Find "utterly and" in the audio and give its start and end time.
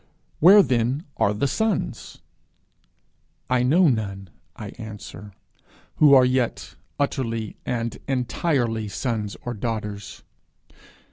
6.99-7.99